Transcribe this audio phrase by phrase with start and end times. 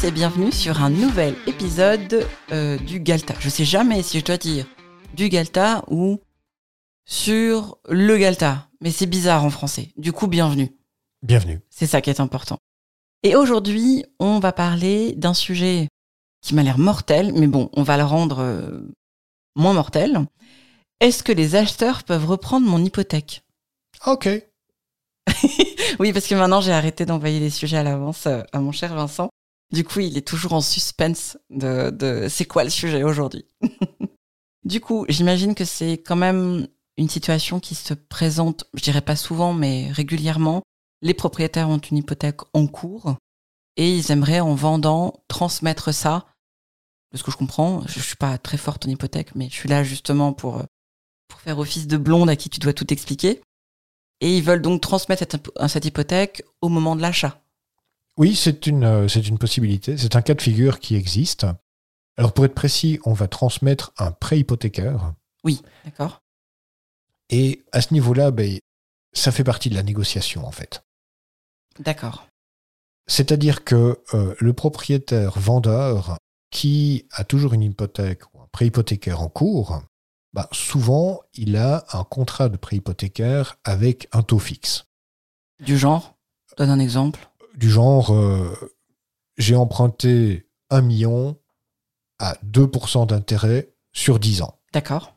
[0.00, 3.34] tous et bienvenue sur un nouvel épisode euh, du Galta.
[3.40, 4.66] Je sais jamais si je dois dire
[5.14, 6.20] du Galta ou
[7.04, 9.92] sur le Galta, mais c'est bizarre en français.
[9.96, 10.74] Du coup, bienvenue.
[11.22, 11.60] Bienvenue.
[11.70, 12.58] C'est ça qui est important.
[13.22, 15.88] Et aujourd'hui, on va parler d'un sujet
[16.40, 18.80] qui m'a l'air mortel, mais bon, on va le rendre euh,
[19.56, 20.26] moins mortel.
[21.00, 23.42] Est-ce que les acheteurs peuvent reprendre mon hypothèque?
[24.06, 24.28] Ok.
[25.98, 28.94] Oui, parce que maintenant j'ai arrêté d'envoyer les sujets à l'avance euh, à mon cher
[28.94, 29.28] Vincent.
[29.72, 33.44] Du coup, il est toujours en suspense de, de c'est quoi le sujet aujourd'hui.
[34.64, 39.16] du coup, j'imagine que c'est quand même une situation qui se présente, je dirais pas
[39.16, 40.62] souvent, mais régulièrement.
[41.02, 43.16] Les propriétaires ont une hypothèque en cours
[43.76, 46.26] et ils aimeraient, en vendant, transmettre ça.
[47.12, 49.68] De ce que je comprends, je suis pas très forte en hypothèque, mais je suis
[49.68, 50.62] là justement pour,
[51.28, 53.40] pour faire office de blonde à qui tu dois tout expliquer.
[54.20, 57.40] Et ils veulent donc transmettre cette, cette hypothèque au moment de l'achat.
[58.20, 59.96] Oui, c'est une, euh, c'est une possibilité.
[59.96, 61.46] C'est un cas de figure qui existe.
[62.18, 65.14] Alors, pour être précis, on va transmettre un prêt hypothécaire.
[65.42, 66.20] Oui, d'accord.
[67.30, 68.58] Et à ce niveau-là, ben,
[69.14, 70.84] ça fait partie de la négociation, en fait.
[71.78, 72.26] D'accord.
[73.06, 76.18] C'est-à-dire que euh, le propriétaire vendeur
[76.50, 79.82] qui a toujours une hypothèque ou un prêt hypothécaire en cours,
[80.34, 84.84] bah, souvent, il a un contrat de prêt hypothécaire avec un taux fixe.
[85.58, 86.18] Du genre?
[86.58, 87.29] Donne un exemple.
[87.56, 88.54] Du genre, euh,
[89.36, 91.36] j'ai emprunté un million
[92.18, 94.58] à 2% d'intérêt sur 10 ans.
[94.72, 95.14] D'accord.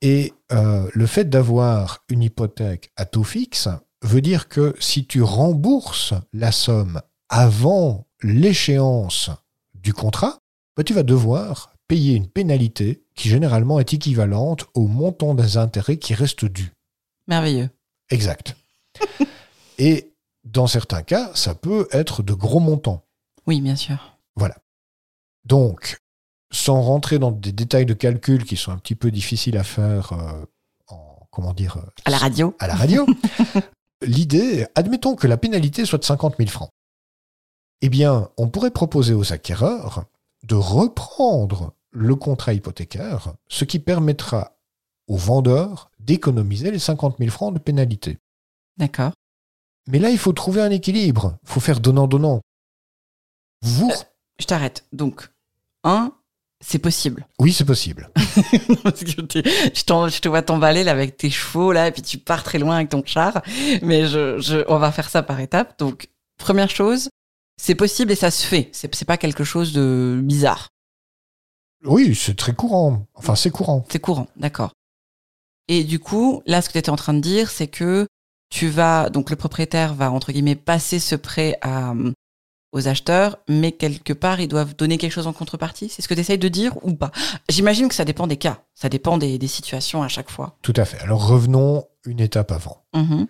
[0.00, 3.68] Et euh, le fait d'avoir une hypothèque à taux fixe
[4.02, 9.30] veut dire que si tu rembourses la somme avant l'échéance
[9.74, 10.38] du contrat,
[10.76, 15.96] bah, tu vas devoir payer une pénalité qui généralement est équivalente au montant des intérêts
[15.96, 16.72] qui restent dus.
[17.26, 17.70] Merveilleux.
[18.10, 18.56] Exact.
[19.78, 20.07] Et
[20.52, 23.04] dans certains cas, ça peut être de gros montants.
[23.46, 24.18] Oui, bien sûr.
[25.48, 25.98] Donc,
[26.52, 30.12] sans rentrer dans des détails de calcul qui sont un petit peu difficiles à faire
[30.12, 30.44] euh,
[30.88, 33.06] en, comment dire, euh, À la radio à la radio,
[34.02, 36.70] l'idée, admettons que la pénalité soit de 50 000 francs.
[37.80, 40.04] Eh bien, on pourrait proposer aux acquéreurs
[40.42, 44.58] de reprendre le contrat hypothécaire, ce qui permettra
[45.06, 48.18] aux vendeurs d'économiser les 50 000 francs de pénalité.
[48.76, 49.12] D'accord.
[49.88, 51.38] Mais là, il faut trouver un équilibre.
[51.44, 52.40] Il faut faire donnant-donnant.
[53.62, 53.90] Vous...
[54.38, 54.84] Je t'arrête.
[54.92, 55.30] Donc,
[55.82, 56.12] un,
[56.60, 57.26] c'est possible.
[57.40, 58.10] Oui, c'est possible.
[58.84, 62.18] Parce que t'es- je, te vois t'emballer là avec tes chevaux là, et puis tu
[62.18, 63.42] pars très loin avec ton char.
[63.82, 65.78] Mais je, je, on va faire ça par étapes.
[65.78, 67.08] Donc, première chose,
[67.60, 68.68] c'est possible et ça se fait.
[68.72, 70.68] C'est c'est pas quelque chose de bizarre.
[71.84, 73.06] Oui, c'est très courant.
[73.14, 73.84] Enfin, c'est courant.
[73.88, 74.72] C'est courant, d'accord.
[75.68, 78.06] Et du coup, là, ce que tu étais en train de dire, c'est que
[78.50, 81.94] tu vas, donc le propriétaire va, entre guillemets, passer ce prêt à,
[82.72, 85.88] aux acheteurs, mais quelque part, ils doivent donner quelque chose en contrepartie?
[85.88, 87.10] C'est ce que tu essayes de dire ou pas?
[87.48, 88.62] J'imagine que ça dépend des cas.
[88.74, 90.56] Ça dépend des, des situations à chaque fois.
[90.62, 90.98] Tout à fait.
[91.00, 92.84] Alors revenons une étape avant.
[92.94, 93.26] Mhm.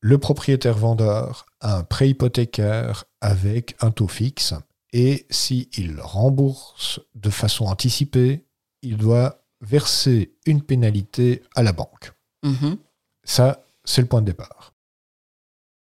[0.00, 4.54] Le propriétaire vendeur a un prêt hypothécaire avec un taux fixe
[4.92, 8.44] et s'il rembourse de façon anticipée,
[8.82, 12.12] il doit verser une pénalité à la banque.
[12.42, 12.78] Mhm.
[13.24, 14.72] Ça, c'est le point de départ.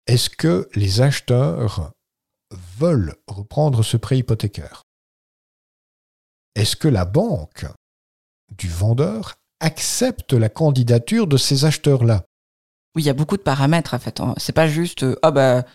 [0.07, 1.91] Est-ce que les acheteurs
[2.77, 4.83] veulent reprendre ce prêt hypothécaire?
[6.55, 7.65] Est-ce que la banque
[8.57, 12.25] du vendeur accepte la candidature de ces acheteurs-là?
[12.95, 14.19] Oui, il y a beaucoup de paramètres, en fait.
[14.21, 14.33] hein.
[14.37, 15.65] C'est pas juste, euh, ah bah,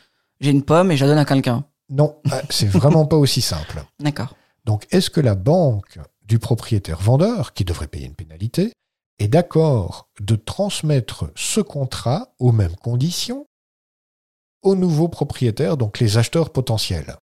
[0.40, 1.64] j'ai une pomme et je la donne à quelqu'un.
[1.90, 3.84] Non, ah, c'est vraiment pas aussi simple.
[4.00, 4.34] D'accord.
[4.64, 8.72] Donc, est-ce que la banque du propriétaire vendeur, qui devrait payer une pénalité,
[9.18, 13.46] est d'accord de transmettre ce contrat aux mêmes conditions
[14.62, 17.16] aux nouveaux propriétaires, donc les acheteurs potentiels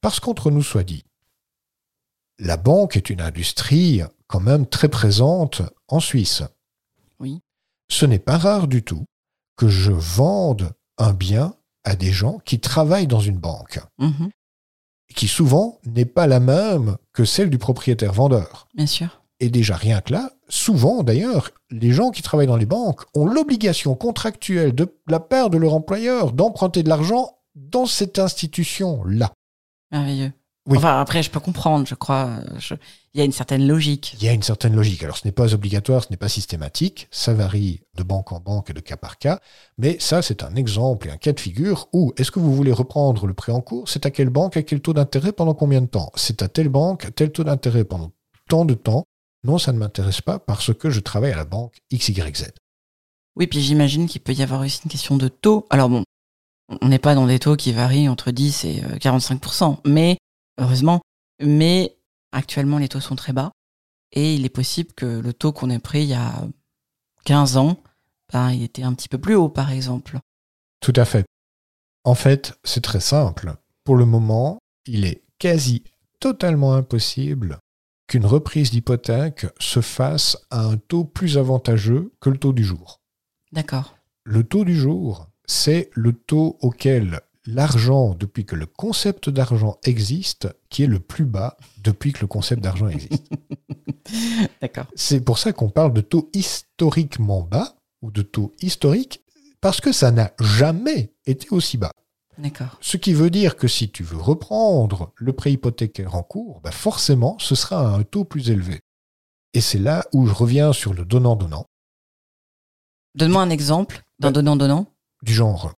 [0.00, 1.04] Parce qu'entre nous soit dit,
[2.38, 6.42] la banque est une industrie quand même très présente en Suisse.
[7.20, 7.40] Oui.
[7.88, 9.04] Ce n'est pas rare du tout
[9.56, 11.54] que je vende un bien
[11.84, 14.30] à des gens qui travaillent dans une banque Mhm.
[15.14, 18.66] qui souvent n'est pas la même que celle du propriétaire vendeur.
[18.74, 19.22] Bien sûr.
[19.40, 23.26] Et déjà rien que là, souvent d'ailleurs, les gens qui travaillent dans les banques ont
[23.26, 29.32] l'obligation contractuelle de la part de leur employeur d'emprunter de l'argent dans cette institution-là.
[29.90, 30.32] Merveilleux.
[30.66, 30.78] Oui.
[30.78, 32.38] Enfin, après, je peux comprendre, je crois.
[32.58, 32.74] je-
[33.12, 34.16] Il y a une certaine logique.
[34.18, 35.02] Il y a une certaine logique.
[35.04, 38.70] Alors ce n'est pas obligatoire, ce n'est pas systématique, ça varie de banque en banque
[38.70, 39.40] et de cas par cas,
[39.78, 42.72] mais ça c'est un exemple et un cas de figure où est-ce que vous voulez
[42.72, 43.88] reprendre le prêt en cours?
[43.90, 46.10] C'est à quelle banque, à quel taux d'intérêt, pendant combien de temps?
[46.14, 47.84] C'est à telle banque, à tel taux d'intérêt?
[47.84, 48.10] Pendant
[48.48, 49.04] tant de temps?
[49.44, 52.52] Non, ça ne m'intéresse pas parce que je travaille à la banque XYZ.
[53.36, 55.66] Oui, puis j'imagine qu'il peut y avoir aussi une question de taux.
[55.70, 56.04] Alors bon,
[56.80, 60.16] On n'est pas dans des taux qui varient entre 10 et 45%, mais
[60.58, 61.02] heureusement,
[61.42, 61.96] mais
[62.32, 63.52] actuellement les taux sont très bas
[64.12, 66.46] et il est possible que le taux qu'on ait pris il y a
[67.24, 67.82] 15 ans,
[68.32, 70.18] ben, il était un petit peu plus haut par exemple.
[70.80, 71.26] Tout à fait.
[72.04, 73.54] En fait, c'est très simple.
[73.84, 75.84] Pour le moment, il est quasi
[76.20, 77.58] totalement impossible
[78.06, 83.00] qu'une reprise d'hypothèque se fasse à un taux plus avantageux que le taux du jour.
[83.52, 83.96] D'accord.
[84.24, 90.48] Le taux du jour, c'est le taux auquel l'argent, depuis que le concept d'argent existe,
[90.70, 93.30] qui est le plus bas depuis que le concept d'argent existe.
[94.60, 94.86] D'accord.
[94.94, 99.22] C'est pour ça qu'on parle de taux historiquement bas ou de taux historique,
[99.60, 101.92] parce que ça n'a jamais été aussi bas.
[102.38, 102.78] D'accord.
[102.80, 106.72] Ce qui veut dire que si tu veux reprendre le prêt hypothécaire en cours, bah
[106.72, 108.80] forcément, ce sera à un taux plus élevé.
[109.52, 111.66] Et c'est là où je reviens sur le donnant-donnant.
[113.14, 114.86] Donne-moi un exemple d'un donnant-donnant.
[115.22, 115.72] Du genre,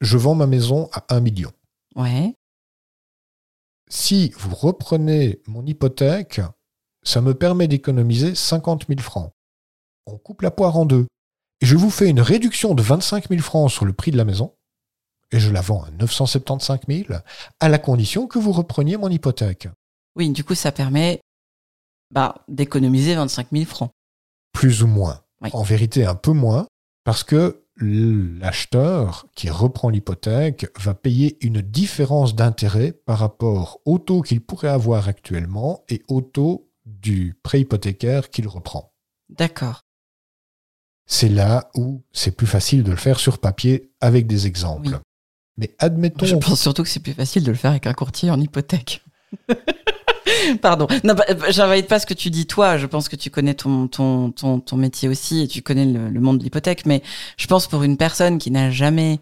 [0.00, 1.52] je vends ma maison à 1 million.
[1.94, 2.34] Ouais.
[3.88, 6.40] Si vous reprenez mon hypothèque,
[7.04, 9.32] ça me permet d'économiser 50 000 francs.
[10.06, 11.06] On coupe la poire en deux.
[11.60, 14.24] Et je vous fais une réduction de 25 000 francs sur le prix de la
[14.24, 14.56] maison
[15.32, 17.04] et je la vends à 975 000,
[17.58, 19.68] à la condition que vous repreniez mon hypothèque.
[20.14, 21.20] Oui, du coup, ça permet
[22.10, 23.90] bah, d'économiser 25 000 francs.
[24.52, 25.22] Plus ou moins.
[25.52, 26.68] En vérité, un peu moins,
[27.02, 34.22] parce que l'acheteur qui reprend l'hypothèque va payer une différence d'intérêt par rapport au taux
[34.22, 38.92] qu'il pourrait avoir actuellement et au taux du prêt hypothécaire qu'il reprend.
[39.30, 39.80] D'accord.
[41.06, 45.00] C'est là où c'est plus facile de le faire sur papier avec des exemples.
[45.56, 46.26] Mais admettons.
[46.26, 49.02] Je pense surtout que c'est plus facile de le faire avec un courtier en hypothèque.
[50.62, 50.86] Pardon.
[51.04, 52.78] Non, bah, bah, j'invalide pas ce que tu dis toi.
[52.78, 56.20] Je pense que tu connais ton, ton, ton, ton métier aussi et tu connais le,
[56.20, 56.86] monde de l'hypothèque.
[56.86, 57.02] Mais
[57.36, 59.20] je pense pour une personne qui n'a jamais,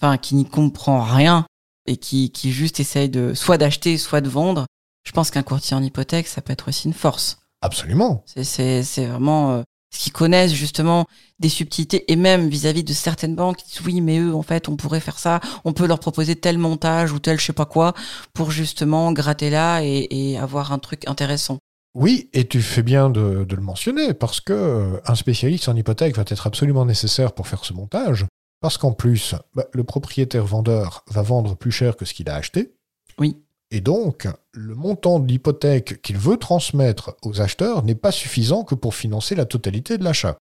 [0.00, 1.46] enfin, qui n'y comprend rien
[1.86, 4.66] et qui, qui juste essaye de, soit d'acheter, soit de vendre,
[5.04, 7.38] je pense qu'un courtier en hypothèque, ça peut être aussi une force.
[7.62, 8.24] Absolument.
[8.26, 9.62] C'est vraiment, euh,
[9.98, 11.06] qui connaissent justement
[11.40, 14.68] des subtilités et même vis-à-vis de certaines banques qui disent oui mais eux en fait
[14.68, 17.64] on pourrait faire ça on peut leur proposer tel montage ou tel je sais pas
[17.64, 17.94] quoi
[18.32, 21.58] pour justement gratter là et, avoir un truc intéressant
[21.96, 26.14] oui, et tu fais bien de, le mentionner, parce que euh, un spécialiste en hypothèque
[26.14, 28.26] va être absolument nécessaire pour faire ce montage,
[28.60, 32.36] parce qu'en plus, bah, le propriétaire vendeur va vendre plus cher que ce qu'il a
[32.36, 32.76] acheté.
[33.18, 33.42] Oui.
[33.70, 38.74] Et donc, le montant de l'hypothèque qu'il veut transmettre aux acheteurs n'est pas suffisant que
[38.74, 40.38] pour financer la totalité de l'achat.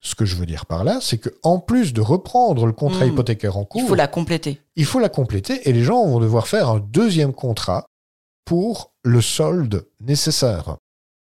[0.00, 3.12] Ce que je veux dire par là, c'est qu'en plus de reprendre le contrat hmm.
[3.12, 4.60] hypothécaire en cours, il faut la compléter.
[4.76, 7.86] Il faut la compléter et les gens vont devoir faire un deuxième contrat
[8.44, 10.76] pour le solde nécessaire.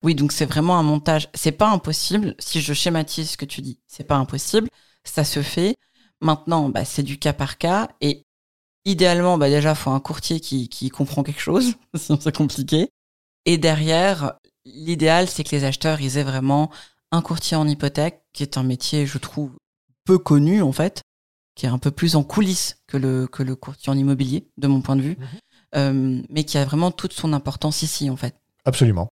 [0.03, 1.29] Oui, donc c'est vraiment un montage.
[1.33, 2.35] C'est pas impossible.
[2.39, 4.67] Si je schématise ce que tu dis, c'est pas impossible.
[5.03, 5.75] Ça se fait.
[6.21, 8.25] Maintenant, bah, c'est du cas par cas et
[8.85, 12.89] Idéalement, bah déjà, faut un courtier qui, qui comprend quelque chose, sinon c'est compliqué.
[13.45, 14.33] Et derrière,
[14.65, 16.71] l'idéal, c'est que les acheteurs, ils aient vraiment
[17.11, 19.51] un courtier en hypothèque, qui est un métier, je trouve,
[20.05, 21.01] peu connu, en fait,
[21.55, 24.67] qui est un peu plus en coulisses que le, que le courtier en immobilier, de
[24.67, 25.27] mon point de vue, mhm.
[25.75, 28.35] euh, mais qui a vraiment toute son importance ici, en fait.
[28.65, 29.09] Absolument.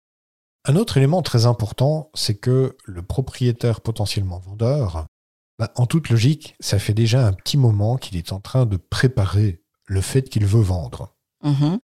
[0.66, 5.06] Un autre élément très important, c'est que le propriétaire potentiellement vendeur
[5.58, 8.76] bah, en toute logique, ça fait déjà un petit moment qu'il est en train de
[8.76, 11.14] préparer le fait qu'il veut vendre.
[11.44, 11.78] Mm-hmm.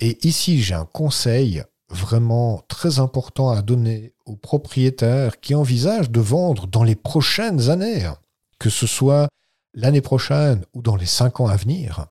[0.00, 6.20] Et ici, j'ai un conseil vraiment très important à donner aux propriétaires qui envisagent de
[6.20, 8.10] vendre dans les prochaines années,
[8.58, 9.28] que ce soit
[9.74, 12.06] l'année prochaine ou dans les cinq ans à venir.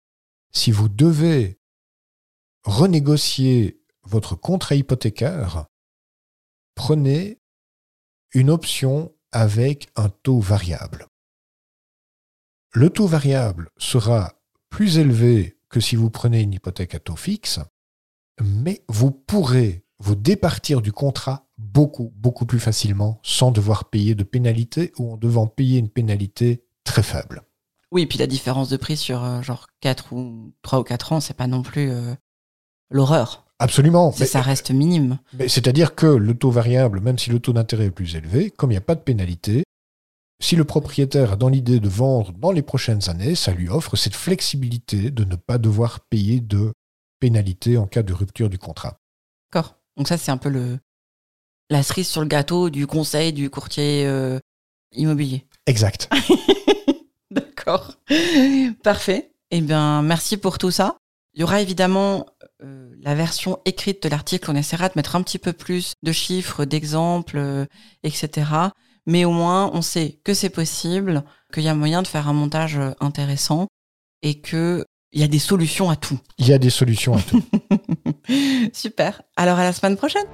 [0.51, 1.59] Si vous devez
[2.63, 5.65] renégocier votre contrat hypothécaire,
[6.75, 7.39] prenez
[8.33, 11.07] une option avec un taux variable.
[12.71, 14.36] Le taux variable sera
[14.69, 17.59] plus élevé que si vous prenez une hypothèque à taux fixe,
[18.41, 24.23] mais vous pourrez vous départir du contrat beaucoup, beaucoup plus facilement sans devoir payer de
[24.23, 27.43] pénalité ou en devant payer une pénalité très faible.
[27.91, 31.19] Oui, puis la différence de prix sur euh, genre 4 ou 3 ou 4 ans,
[31.19, 32.13] c'est pas non plus euh,
[32.89, 33.45] l'horreur.
[33.59, 34.13] Absolument.
[34.19, 35.17] Mais, ça reste minime.
[35.47, 38.75] C'est-à-dire que le taux variable, même si le taux d'intérêt est plus élevé, comme il
[38.75, 39.63] n'y a pas de pénalité,
[40.39, 43.95] si le propriétaire a dans l'idée de vendre dans les prochaines années, ça lui offre
[43.95, 46.73] cette flexibilité de ne pas devoir payer de
[47.19, 48.99] pénalité en cas de rupture du contrat.
[49.51, 49.75] D'accord.
[49.95, 50.79] Donc ça, c'est un peu le
[51.69, 54.39] la cerise sur le gâteau du conseil du courtier euh,
[54.93, 55.45] immobilier.
[55.65, 56.09] Exact.
[57.31, 57.95] D'accord.
[58.83, 59.31] Parfait.
[59.51, 60.97] Eh bien, merci pour tout ça.
[61.33, 62.25] Il y aura évidemment
[62.63, 64.49] euh, la version écrite de l'article.
[64.49, 67.65] On essaiera de mettre un petit peu plus de chiffres, d'exemples, euh,
[68.03, 68.49] etc.
[69.07, 72.33] Mais au moins, on sait que c'est possible, qu'il y a moyen de faire un
[72.33, 73.67] montage euh, intéressant.
[74.21, 74.83] et que
[75.13, 76.19] il y a des solutions à tout.
[76.37, 77.41] Il y a des solutions à tout.
[78.73, 79.21] Super.
[79.37, 80.25] Alors à la semaine prochaine.